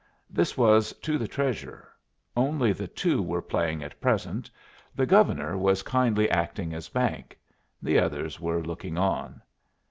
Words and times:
This 0.31 0.57
was 0.57 0.93
to 1.03 1.19
the 1.19 1.27
Treasurer. 1.27 1.89
Only 2.35 2.73
the 2.73 2.87
two 2.87 3.21
were 3.21 3.39
playing 3.39 3.83
at 3.83 4.01
present. 4.01 4.49
The 4.95 5.05
Governor 5.05 5.59
was 5.59 5.83
kindly 5.83 6.27
acting 6.31 6.73
as 6.73 6.89
bank; 6.89 7.37
the 7.83 7.99
others 7.99 8.39
were 8.39 8.63
looking 8.63 8.97
on. 8.97 9.43